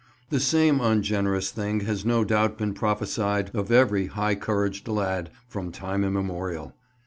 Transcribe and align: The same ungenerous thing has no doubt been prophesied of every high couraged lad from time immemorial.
The 0.31 0.39
same 0.39 0.81
ungenerous 0.81 1.51
thing 1.51 1.81
has 1.81 2.03
no 2.03 2.23
doubt 2.23 2.57
been 2.57 2.73
prophesied 2.73 3.51
of 3.53 3.71
every 3.71 4.07
high 4.07 4.33
couraged 4.33 4.87
lad 4.87 5.29
from 5.47 5.71
time 5.71 6.03
immemorial. 6.03 6.73